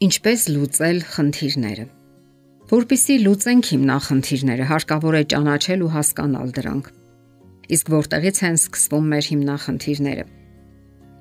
Ինչպես 0.00 0.44
լուծել 0.48 0.98
խնդիրները։ 1.12 1.82
Որպեսզի 2.70 3.16
լուծենք 3.20 3.66
հիմնախնդիրները, 3.70 4.68
հարկավոր 4.70 5.18
է 5.18 5.20
ճանաչել 5.32 5.84
ու 5.84 5.90
հասկանալ 5.92 6.54
դրանք։ 6.56 6.88
Իսկ 7.76 7.90
որտեղից 7.92 8.40
են 8.48 8.56
սկսվում 8.60 9.10
մեր 9.12 9.28
հիմնախնդիրները։ 9.32 10.24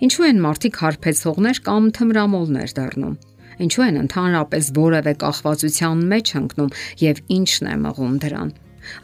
Ինչու 0.08 0.28
են 0.30 0.42
մարդիկ 0.48 0.80
հարբեցողներ 0.86 1.62
կամ 1.68 1.92
թմրամոլներ 2.00 2.74
դառնում։ 2.80 3.20
Ինչու 3.68 3.86
են 3.90 4.02
ընդհանրապես 4.06 4.74
որևէ 4.80 5.14
կախվածության 5.28 6.04
մեջ 6.16 6.36
ընկնում 6.40 6.76
եւ 7.04 7.24
ինչն 7.36 7.68
է 7.76 7.78
մղում 7.84 8.20
դրան։ 8.24 8.58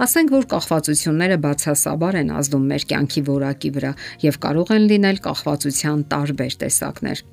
Ասենք 0.08 0.38
որ 0.40 0.46
կախվածությունները 0.56 1.42
բացասաբար 1.44 2.24
են 2.24 2.38
ազդում 2.40 2.70
մեր 2.72 2.92
կյանքի 2.96 3.22
որակի 3.28 3.76
վրա 3.76 3.92
եւ 4.24 4.38
կարող 4.46 4.78
են 4.80 4.86
լինել 4.96 5.26
կախվածության 5.28 6.06
տարբեր 6.16 6.64
տեսակներ 6.64 7.28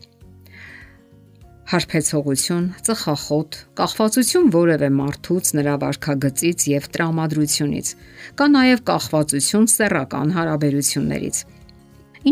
հարբեցողություն, 1.70 2.64
ծխախոտ, 2.86 3.56
կախվածություն 3.78 4.48
որևէ 4.52 4.88
մարդուց, 4.96 5.50
նրա 5.58 5.74
վարքագծից 5.82 6.64
եւ 6.72 6.88
տրամադրությունից։ 6.96 7.92
Կա 8.38 8.46
նաեւ 8.56 8.82
կախվածություն 8.90 9.68
սեռական 9.72 10.34
հարաբերություններից։ 10.36 11.42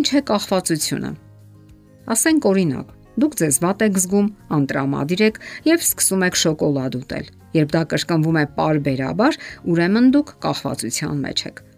Ինչ 0.00 0.08
է 0.10 0.22
կախվածությունը։ 0.30 1.12
Ասենք 2.10 2.50
օրինակ, 2.50 2.92
դուք 3.22 3.40
ձեզ 3.40 3.60
վատ 3.64 3.86
եք 3.86 3.98
զգում, 4.04 4.28
անտրամադիր 4.58 5.24
եք 5.30 5.42
եւ 5.70 5.86
սկսում 5.86 6.26
եք 6.26 6.40
շոկոլադ 6.42 7.00
ուտել։ 7.00 7.34
Երբ 7.60 7.74
դա 7.74 7.82
կրկնվում 7.94 8.38
է 8.40 8.46
parberabar, 8.58 9.40
ուրեմն 9.70 10.14
դուք 10.14 10.38
կախվածության 10.44 11.26
մեջ 11.26 11.46
եք։ 11.50 11.69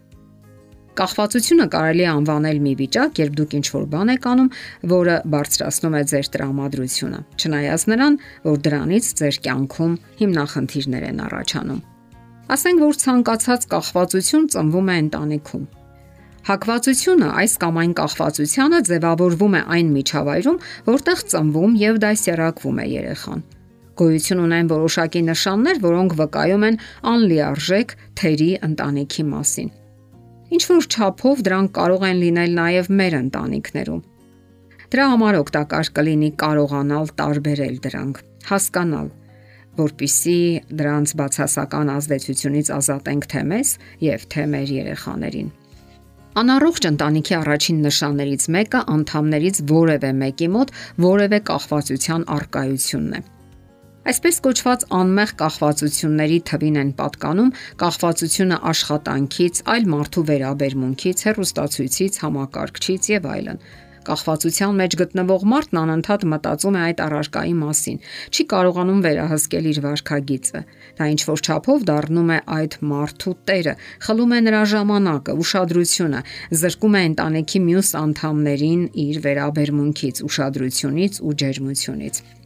Կախվածությունը 0.93 1.65
կարելի 1.73 2.03
է 2.05 2.09
անվանել 2.11 2.57
մի 2.61 2.71
վիճակ, 2.77 3.19
երբ 3.23 3.37
դուք 3.39 3.53
ինչ-որ 3.57 3.85
բան 3.93 4.11
եք 4.13 4.25
անում, 4.29 4.49
որը 4.91 5.15
բարձրացնում 5.33 5.95
է 5.97 6.01
ձեր 6.11 6.27
տրամադրությունը, 6.35 7.21
չնայած 7.41 7.85
նրան, 7.89 8.17
որ 8.45 8.59
դրանից 8.67 9.07
ձեր 9.17 9.39
կյանքում 9.47 9.95
հիմնախնդիրներ 10.21 11.07
են 11.09 11.23
առաջանում։ 11.25 11.81
Ասենք 12.53 12.83
որ 12.83 12.95
ցանկացած 13.03 13.67
կախվածություն 13.73 14.47
ծնվում 14.53 14.93
է 14.93 14.95
ընտանիքում։ 15.03 15.65
Հակվածությունը 16.43 17.27
այս 17.41 17.53
կամ 17.63 17.77
այն 17.81 17.93
կախվածությանը 17.97 18.79
ձևավորվում 18.93 19.53
է 19.57 19.61
այն 19.73 19.93
միջավայրում, 19.97 20.57
որտեղ 20.93 21.21
ծնվում 21.33 21.77
եւ 21.81 22.01
դասյարակվում 22.03 22.81
է 22.83 22.87
երեխան։ 22.93 23.45
Գոյություն 23.93 24.43
ունեն 24.43 24.73
որոշակի 24.73 25.21
նշաններ, 25.33 25.79
որոնք 25.87 26.17
վկայում 26.19 26.67
են 26.69 26.81
անլիարժեք 27.13 27.95
թերի 28.19 28.51
ընտանիքի 28.67 29.25
մասին։ 29.29 29.71
Ինչ 30.53 30.63
որ 30.69 30.85
չափով 30.85 31.39
դրանք 31.47 31.71
կարող 31.73 32.03
են 32.09 32.19
լինել 32.21 32.51
նաև 32.59 32.89
մեր 32.99 33.13
ընտանիքներում։ 33.19 34.01
Դրա 34.93 35.05
համար 35.13 35.37
օգտակար 35.39 35.89
կլինի 35.97 36.29
կարողանալ 36.43 37.07
տարբերել 37.17 37.77
դրանք, 37.87 38.19
հասկանալ, 38.51 39.07
որpիսի 39.79 40.37
դրանց 40.77 41.13
բացասական 41.17 41.91
ազդեցությունից 41.97 42.71
ազատենք 42.77 43.27
թե 43.33 43.43
մեզ 43.49 43.73
եւ 44.05 44.27
թե 44.33 44.45
մեր 44.53 44.73
երեխաներին։ 44.77 45.49
Անառողջ 46.43 46.85
ընտանիքի 46.89 47.35
առաջին 47.39 47.81
նշաններից 47.87 48.45
մեկը 48.53 48.79
անդամներից 48.93 49.57
որևէ 49.73 50.11
մեկի 50.21 50.47
մոտ 50.53 50.77
որևէ 51.05 51.39
կախվածության 51.49 52.25
արկայությունն 52.37 53.17
է։ 53.17 53.21
Այսպես 54.03 54.37
կոչված 54.43 54.81
անմեղ 54.97 55.29
կախվածությունների 55.39 56.39
թվին 56.49 56.79
են 56.81 56.89
պատկանում 56.97 57.51
կախվածությունը 57.83 58.57
աշխատանքից, 58.71 59.61
այլ 59.73 59.87
մարդու 59.93 60.23
վերաբերմունքից, 60.29 61.23
հերոստացույցից, 61.27 62.17
համակարգչից 62.23 63.07
եւ 63.13 63.29
այլն։ 63.35 63.61
Կախվածության 64.03 64.75
մեջ 64.81 64.97
գտնվող 64.99 65.45
մարդն 65.53 65.79
անընդհատ 65.83 66.25
մտածում 66.33 66.75
է 66.75 66.81
այդ 66.83 67.03
առարկայի 67.05 67.55
մասին, 67.61 68.01
չի 68.35 68.45
կարողանում 68.51 68.99
վերահսկել 69.07 69.71
իր 69.71 69.81
վարքագիծը։ 69.87 70.63
Դա 70.99 71.09
ինչ 71.13 71.21
որ 71.31 71.43
չափով 71.47 71.87
դառնում 71.87 72.35
է 72.35 72.39
այդ 72.59 72.77
մարդու 72.91 73.35
տերը, 73.47 73.77
խլում 74.03 74.35
է 74.35 74.43
նրա 74.51 74.63
ժամանակը, 74.75 75.39
ուշադրությունը, 75.47 76.23
զրկում 76.59 76.99
է 76.99 77.07
ընտանիքի 77.13 77.65
մյուս 77.71 77.95
անդամներին 78.03 78.85
իր 79.07 79.25
վերաբերմունքից, 79.31 80.25
ուշադրությունից 80.27 81.23
ու 81.23 81.37
ջերմությունից։ 81.43 82.42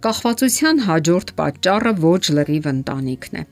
Կախվածության 0.00 0.78
հաջորդ 0.86 1.30
պատճառը 1.36 1.90
ոչ 2.00 2.20
լրիվ 2.36 2.66
ընտանիքն 2.70 3.34
է։ 3.36 3.42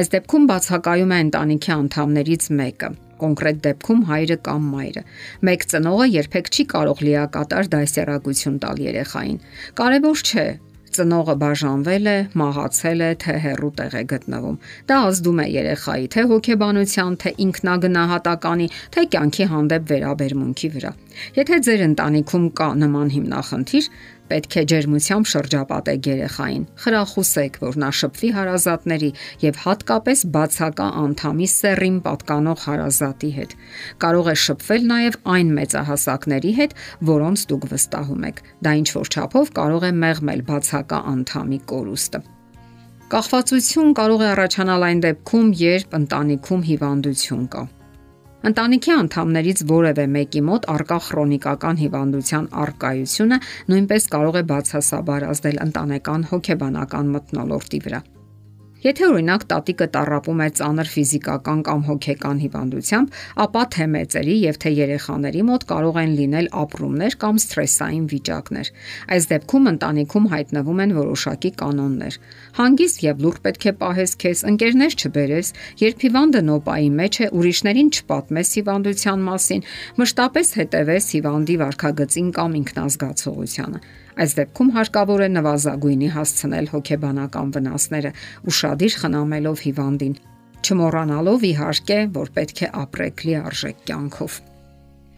Այս 0.00 0.10
դեպքում 0.14 0.48
բացակայում 0.50 1.14
է 1.16 1.20
ընտանիքի 1.24 1.72
անդամներից 1.74 2.48
մեկը, 2.58 2.90
կոնկրետ 3.22 3.62
դեպքում 3.66 4.02
հայրը 4.10 4.36
կամ 4.48 4.66
մայրը։ 4.72 5.04
Մեկ 5.48 5.64
ծնողը 5.72 6.08
երբեք 6.16 6.52
չի 6.52 6.66
կարող 6.74 7.00
լիակատար 7.08 7.72
դասերակցություն 7.72 8.60
տալ 8.66 8.84
երեխային։ 8.84 9.40
Կարևոր 9.80 10.22
չէ, 10.28 10.46
ծնողը 10.92 11.34
բաժանվել 11.40 12.08
է, 12.12 12.16
մահացել 12.36 13.02
է, 13.08 13.10
թե 13.22 13.34
հերրու 13.42 13.70
տեղ 13.80 13.94
է 13.96 14.02
գտնվում։ 14.12 14.56
Դա 14.92 14.96
ազդում 15.08 15.38
է 15.40 15.46
երեխայի 15.56 16.06
թե 16.12 16.24
հոգեբանության, 16.32 17.16
թե 17.22 17.32
ինքնագնահատականի, 17.46 18.66
թե 18.92 19.04
կյանքի 19.14 19.46
հանդեպ 19.52 19.86
վերաբերմունքի 19.92 20.68
վրա։ 20.76 20.92
Եթե 21.40 21.60
ձեր 21.68 21.84
ընտանիքում 21.88 22.46
կա 22.60 22.68
նման 22.82 23.14
հիմնախնդիր, 23.16 23.88
պետք 24.32 24.54
է 24.56 24.62
ջերմությամբ 24.72 25.28
շրջապատեք 25.32 26.06
երեխային։ 26.08 26.62
Խրախուսեք, 26.82 27.58
որ 27.62 27.78
նա 27.82 27.90
շփվի 27.98 28.30
հարազատների 28.36 29.10
եւ 29.42 29.58
հատկապես 29.64 30.22
բացակա 30.36 30.86
անդամի 31.02 31.48
սեռին 31.52 31.98
պատկանող 32.06 32.64
հարազատի 32.66 33.30
հետ։ 33.38 33.56
Կարող 34.04 34.30
է 34.32 34.36
շփվել 34.44 34.88
նաեւ 34.92 35.18
այն 35.36 35.52
մեծահասակների 35.58 36.52
հետ, 36.62 36.76
որոնց 37.12 37.44
դուք 37.52 37.68
վստահում 37.72 38.24
եք։ 38.32 38.42
Դա 38.64 38.72
ինչ 38.82 38.88
որ 38.96 39.12
չափով 39.12 39.52
կարող 39.60 39.86
է 39.88 39.92
մեղմել 40.06 40.46
բացակա 40.48 41.02
անդամի 41.12 41.60
կորուստը։ 41.72 42.24
Կախվածություն 43.12 43.94
կարող 43.98 44.24
է 44.24 44.28
առաջանալ 44.32 44.88
այն 44.88 45.04
դեպքում, 45.04 45.54
երբ 45.66 45.96
ընտանիքում 46.00 46.66
հիվանդություն 46.72 47.46
կա 47.52 47.68
Ընտանիքի 48.48 48.90
անդամներից 48.92 49.60
որևէ 49.70 50.04
մեկի 50.14 50.40
մոտ 50.46 50.64
արկա 50.72 50.96
քրոնիկական 51.08 51.76
հիվանդության 51.82 52.48
արկայությունը 52.62 53.38
նույնպես 53.70 54.08
կարող 54.14 54.38
է 54.40 54.42
բացասաբար 54.52 55.28
ազդել 55.34 55.62
ընտանեկան 55.68 56.26
հոգեբանական 56.32 57.14
մթնոլորտի 57.18 57.80
վրա։ 57.86 58.02
Եթե 58.82 59.04
օրինակ 59.06 59.42
տատիկը 59.46 59.86
տարապում 59.94 60.40
է 60.42 60.46
ծանր 60.58 60.88
ֆիզիկական 60.90 61.60
կամ 61.68 61.82
հոգեկան 61.86 62.38
հիվանդությամբ, 62.42 63.20
ապա 63.44 63.62
թե 63.74 63.86
մեծերի 63.92 64.34
եւ 64.42 64.58
թե 64.64 64.72
երեխաների 64.74 65.44
մոտ 65.50 65.66
կարող 65.70 66.00
են 66.02 66.16
լինել 66.18 66.48
ապրումներ 66.62 67.16
կամ 67.22 67.38
սթրեսային 67.44 68.08
վիճակներ։ 68.10 68.72
Այս 69.14 69.30
դեպքում 69.32 69.70
ընտանիքում 69.72 70.26
հայտնվում 70.34 70.82
են 70.82 70.96
որոշակի 70.98 71.52
կանոններ։ 71.62 72.18
Հանգիստ 72.58 73.06
եւ 73.06 73.22
լուր 73.22 73.40
պետք 73.46 73.62
է 73.70 73.74
պահես 73.86 74.18
քեզ, 74.26 74.44
ընկերներ 74.50 74.98
չբերես, 74.98 75.54
երբ 75.86 76.06
հիվանդը 76.10 76.46
նոպայի 76.50 76.90
մեջ 76.98 77.14
է, 77.22 77.32
ուրիշներին 77.38 77.92
չպատմես 78.02 78.54
հիվանդության 78.58 79.26
մասին, 79.30 79.66
մշտապես 80.02 80.54
հետևես 80.58 81.12
հիվանդի 81.14 81.60
վարքագծին 81.62 82.32
կամ 82.42 82.62
ինքնազգացողությանը։ 82.62 83.86
Այս 84.20 84.34
դեպքում 84.38 84.70
հարկավոր 84.76 85.24
է 85.24 85.28
նվազագույնի 85.32 86.08
հասցնել 86.12 86.70
հոգեբանական 86.74 87.52
վնասները 87.56 88.12
ու 88.44 88.56
շադիր 88.60 88.96
խնամելով 89.02 89.66
հիվանդին, 89.66 90.16
չմոռանալով 90.62 91.46
իհարկե, 91.52 92.00
որ 92.20 92.32
պետք 92.36 92.64
է 92.68 92.72
ապրեք 92.82 93.24
լիարժեք 93.28 93.86
կյանքով։ 93.88 94.40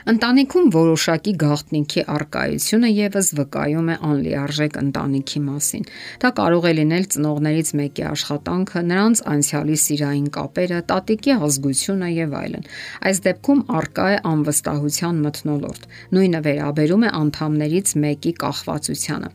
Ընտանիքում 0.05 0.67
որոշակի 0.73 1.33
գաղտնիքի 1.41 2.03
արկայությունը 2.15 2.89
եւս 2.93 3.29
վկայում 3.39 3.87
է 3.89 3.95
անլիարժեք 4.09 4.75
ընտանիքի 4.81 5.41
մասին։ 5.45 5.87
Դա 6.25 6.31
կարող 6.41 6.67
է 6.69 6.73
լինել 6.79 7.07
ծնողներից 7.15 7.71
մեկի 7.81 8.05
աշխատանքը, 8.11 8.83
նրանց 8.91 9.23
անցյալի 9.35 9.79
սիրային 9.85 10.27
կապերը, 10.35 10.81
տատիկի 10.93 11.37
ազգությունը 11.49 12.11
եւ 12.17 12.37
այլն։ 12.41 12.69
Այս 13.09 13.23
դեպքում 13.29 13.63
արկա 13.81 14.11
է 14.17 14.19
անվստահության 14.35 15.25
մթնոլորտ։ 15.25 15.89
Նույնը 16.19 16.43
վերաբերում 16.51 17.09
է 17.09 17.15
անդամներից 17.25 17.97
մեկի 18.05 18.35
կախվածությանը։ 18.45 19.33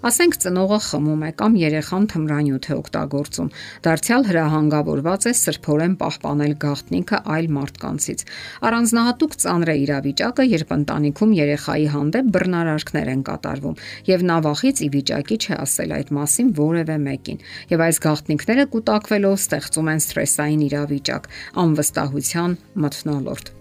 Ասենք 0.00 0.36
ծնողը 0.40 0.76
խմում 0.80 1.22
է 1.26 1.30
կամ 1.36 1.56
երեխան 1.60 2.04
թմրանյութ 2.08 2.66
է 2.70 2.76
օգտագործում։ 2.80 3.50
Դարձյալ 3.84 4.22
հրահանգավորված 4.30 5.26
է 5.28 5.32
սրբորեն 5.40 5.96
պահպանել 6.00 6.54
գաղտնիքը 6.64 7.20
այլ 7.34 7.50
մարդկանցից։ 7.56 8.24
Առանձնահատուկ 8.70 9.36
ծանր 9.44 9.72
է 9.74 9.76
իրավիճակը, 9.84 10.48
երբ 10.56 10.74
ընտանիքում 10.78 11.36
երեխայի 11.40 11.86
հանդեպ 12.00 12.32
բռնարարքներ 12.40 13.12
են 13.12 13.22
կատարվում, 13.28 13.78
եւ 14.08 14.26
նա 14.32 14.40
վախից 14.48 14.80
ի 14.80 14.90
վիճակի 14.96 15.40
չէ 15.44 15.54
ասել 15.68 15.96
այդ 16.00 16.16
մասին 16.16 16.52
որևէ 16.64 16.98
մեկին։ 17.04 17.46
Եվ 17.76 17.86
այս 17.90 18.04
գաղտնիքները 18.08 18.68
կուտակվելով 18.72 19.40
ստեղծում 19.44 19.94
են 19.94 20.04
սթրեսային 20.08 20.66
իրավիճակ, 20.70 21.32
անվստահության 21.60 22.60
մթնոլորտ։ 22.88 23.59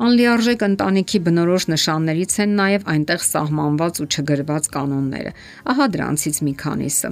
Անլիարժեք 0.00 0.62
ընտանիքի 0.64 1.18
բնորոշ 1.26 1.66
նշաններից 1.68 2.36
են 2.44 2.54
նաև 2.60 2.86
այնտեղ 2.92 3.26
սահմանված 3.28 4.00
ու 4.00 4.06
չգրված 4.08 4.70
կանոնները։ 4.72 5.32
Ահա 5.68 5.86
դրանցից 5.96 6.40
մի 6.48 6.54
քանիսը։ 6.62 7.10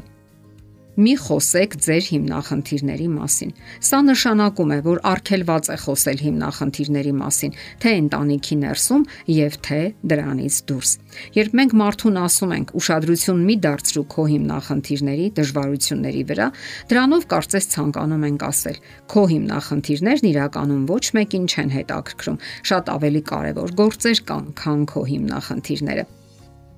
Մի 0.98 1.12
խոսեք 1.22 1.74
ձեր 1.86 2.06
հիմնախնդիրների 2.10 3.04
մասին։ 3.14 3.52
Սա 3.86 3.98
նշանակում 4.08 4.72
է, 4.74 4.78
որ 4.82 4.98
արգելված 5.06 5.70
է 5.70 5.76
խոսել 5.84 6.18
հիմնախնդիրների 6.26 7.12
մասին, 7.20 7.54
թե 7.78 7.92
ընտանիքի 8.00 8.56
ներսում 8.64 9.04
եւ 9.36 9.58
թե 9.70 9.80
դրանից 10.10 10.58
դուրս։ 10.66 10.90
Երբ 11.38 11.56
մենք 11.60 11.76
մարդուն 11.80 12.20
ասում 12.26 12.54
ենք 12.58 12.74
ուշադրություն 12.82 13.46
մի 13.46 13.56
դարձրու 13.70 14.06
քո 14.10 14.26
հիմնախնդիրների, 14.34 15.26
դժվարությունների 15.38 16.22
վրա, 16.34 16.46
դրանով 16.90 17.26
կարծես 17.30 17.70
ցանկանում 17.70 18.24
ենք 18.34 18.46
ասել. 18.50 18.78
քո 19.10 19.22
հիմնախնդիրներն 19.30 20.30
իրականում 20.34 20.86
ոչ 20.90 21.04
մեկին 21.20 21.50
չեն 21.50 21.70
հետաքրքրում, 21.78 22.40
շատ 22.66 22.94
ավելի 22.98 23.22
կարևոր 23.30 23.76
գործեր 23.78 24.24
կան, 24.26 24.46
քան 24.58 24.80
քո 24.90 25.02
հիմնախնդիրները։ 25.14 26.19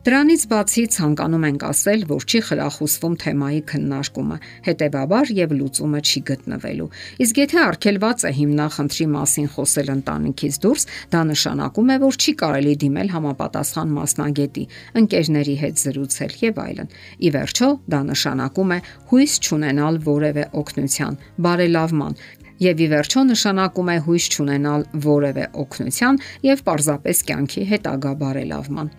Դրանից 0.03 0.45
բացի 0.51 0.83
ցանկանում 0.91 1.45
ենք 1.47 1.65
ասել, 1.69 2.01
որ 2.11 2.25
չի 2.27 2.39
խրախուսվում 2.47 3.13
թեմայի 3.23 3.61
քննարկումը, 3.71 4.39
հետեւաբար 4.67 5.31
եւ 5.37 5.55
լուծումը 5.59 6.01
չի 6.03 6.23
գտնվելու։ 6.31 6.89
Իսկ 7.23 7.39
եթե 7.43 7.61
արգելված 7.63 8.25
է 8.27 8.33
հիմնախնդրի 8.41 9.07
մասին 9.13 9.47
խոսել 9.55 9.95
ընտանիքից 9.95 10.59
դուրս, 10.67 10.87
դա 11.15 11.23
նշանակում 11.31 11.95
է, 11.95 12.01
որ 12.03 12.19
չի 12.19 12.35
կարելի 12.43 12.75
դիմել 12.83 13.15
համապատասխան 13.15 13.97
մասնագետի, 14.03 14.65
ընկերների 14.99 15.57
հետ 15.63 15.83
զրուցել 15.87 16.39
եւ 16.43 16.63
այլն։ 16.67 16.95
Ի 17.23 17.35
վերջո, 17.39 17.73
դա 17.95 18.01
նշանակում 18.11 18.75
է 18.75 18.79
հույս 19.15 19.33
չունենալ 19.47 20.03
որևէ 20.11 20.45
օգնության, 20.67 21.23
բարելավման 21.47 22.23
եւ 22.62 22.81
ի 22.85 22.87
վերջո 22.93 23.23
նշանակում 23.26 23.88
է 23.91 23.97
հույս 24.06 24.26
չունենալ 24.32 24.82
որևէ 25.03 25.44
օգնության 25.62 26.19
եւ 26.47 26.62
պարզապես 26.69 27.23
կյանքի 27.29 27.62
հետագա 27.73 28.12
բարելավման։ 28.23 28.91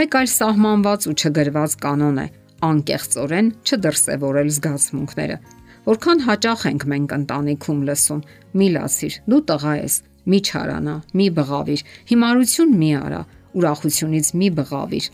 Մեկ 0.00 0.16
այլ 0.20 0.30
սահմանված 0.34 1.08
ու 1.10 1.16
չգրված 1.20 1.74
կանոն 1.84 2.20
է 2.24 2.26
անկեղծորեն 2.70 3.50
չդրսևորել 3.66 4.52
զգացմունքները։ 4.56 5.36
Որքան 5.90 6.24
հաճախ 6.28 6.64
ենք 6.70 6.82
մենք 6.92 7.14
ընտանիքում 7.20 7.84
լսում՝ 7.90 8.24
մի 8.60 8.68
լացիր, 8.76 9.14
դու 9.32 9.42
տղա 9.50 9.74
ես, 9.80 9.94
մի 10.30 10.38
չարանա, 10.48 10.96
մի 11.20 11.26
բղավիր, 11.40 11.84
հիմարություն 12.10 12.74
մի 12.80 12.90
արա, 13.00 13.22
ուրախությունից 13.60 14.34
մի 14.40 14.50
բղավիր։ 14.60 15.06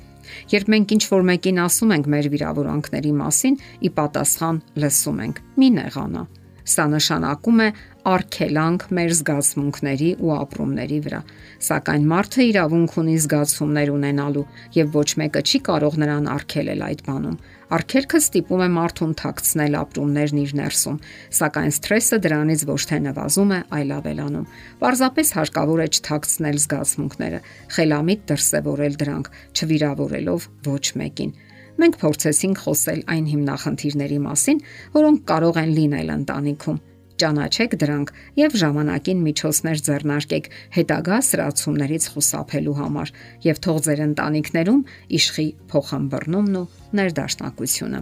Երբ 0.56 0.72
մենք 0.74 0.96
ինչ 0.96 1.04
որ 1.06 1.22
մեկին 1.30 1.60
ասում 1.66 1.92
ենք 1.96 2.08
մեր 2.16 2.30
վիրավորանքների 2.34 3.12
մասին, 3.22 3.60
ի 3.86 3.92
պատասխան 4.00 4.58
լսում 4.82 5.22
ենք՝ 5.26 5.38
մի 5.62 5.68
նեղանա 5.78 6.24
Սա 6.66 6.86
նշանակում 6.90 7.60
է 7.62 7.66
արգելանք 8.06 8.84
մեր 8.96 9.12
զգացմունքների 9.18 10.08
ու 10.22 10.32
ապրումների 10.36 10.98
վրա։ 11.06 11.18
Սակայն 11.66 12.04
մարդը 12.12 12.44
իրավունք 12.46 12.94
ունի 13.02 13.16
զգացումներ 13.24 13.90
ունենալու 13.90 14.44
եւ 14.76 14.92
ոչ 14.94 15.08
մեկը 15.22 15.42
չի 15.42 15.60
կարող 15.66 15.96
նրան 16.02 16.28
արգելել 16.36 16.84
այդ 16.86 17.02
բանում։ 17.08 17.36
Արգելքը 17.76 18.20
ստիպում 18.22 18.62
է 18.62 18.68
մարդուն 18.76 19.16
թաքցնել 19.18 19.76
ապրումներն 19.80 20.40
իր 20.44 20.52
ներսում, 20.60 21.00
սակայն 21.40 21.72
սթրեսը 21.74 22.18
դրանից 22.22 22.64
ոչ 22.70 22.80
թե 22.86 22.98
նվազում 23.10 23.50
է, 23.56 23.60
այլ 23.74 23.90
ավելանում։ 23.96 24.48
Պարզապես 24.86 25.34
հարկավոր 25.40 25.82
է 25.82 25.88
չթաքցնել 25.96 26.60
զգացմունքները, 26.62 27.40
խելամիտ 27.74 28.26
դրսևորել 28.30 28.98
դրանք, 29.02 29.30
չվիրավորելով 29.58 30.50
ոչ 30.70 30.84
մեկին 31.02 31.36
մենք 31.76 31.96
փորձեցինք 32.00 32.60
խոսել 32.64 33.00
այն 33.12 33.26
հիմնախնդիրների 33.34 34.20
մասին, 34.30 34.60
որոնք 34.96 35.24
կարող 35.28 35.58
են 35.60 35.72
լինել 35.76 36.12
ընտանիքում։ 36.14 36.78
Ճանաչեք 37.16 37.74
դրանք 37.80 38.10
եւ 38.36 38.56
ժամանակին 38.60 39.20
միջոցներ 39.26 39.78
ձեռնարկեք 39.86 40.48
հետագա 40.76 41.18
սրացումներից 41.28 42.08
խուսափելու 42.12 42.76
համար 42.80 43.12
եւ 43.46 43.60
թող 43.66 43.78
ձեր 43.86 44.02
ընտանիքներում 44.06 44.82
իշխի 45.18 45.46
փոխամբռնումն 45.72 46.58
ու 46.60 46.66
ներդաշնակությունը։ 47.00 48.00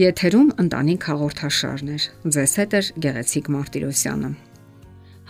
Եթերում 0.00 0.54
ընտանիք 0.64 1.02
հաղորդաշարներ։ 1.10 2.06
Ձեզ 2.36 2.52
հետ 2.60 2.76
է 2.78 2.80
Գեղեցիկ 3.04 3.50
Մարտիրոսյանը։ 3.52 4.30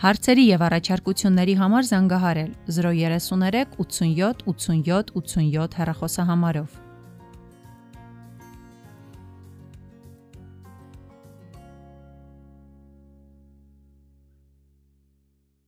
Հարցերի 0.01 0.45
եւ 0.47 0.61
առաջարկությունների 0.65 1.55
համար 1.59 1.83
զանգահարել 1.91 2.51
033 2.77 3.75
87 3.83 4.45
87 4.47 5.11
87 5.19 5.77
հեռախոսահամարով։ 5.81 6.90